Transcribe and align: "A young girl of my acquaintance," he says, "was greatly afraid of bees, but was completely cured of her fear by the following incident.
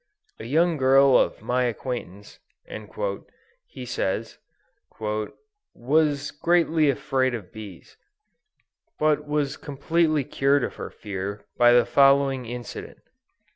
"A 0.39 0.45
young 0.45 0.77
girl 0.77 1.15
of 1.15 1.43
my 1.43 1.65
acquaintance," 1.65 2.39
he 3.67 3.85
says, 3.85 4.39
"was 5.77 6.31
greatly 6.31 6.89
afraid 6.89 7.35
of 7.35 7.51
bees, 7.51 7.97
but 8.97 9.27
was 9.27 9.57
completely 9.57 10.23
cured 10.23 10.63
of 10.63 10.77
her 10.77 10.89
fear 10.89 11.45
by 11.55 11.71
the 11.71 11.85
following 11.85 12.47
incident. 12.47 12.97